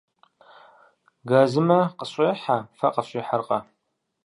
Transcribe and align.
Газымэ 1.29 1.79
къысщӏехьэ, 1.97 2.57
фэ 2.77 2.87
къыфщӏихьэркъэ? 2.93 3.59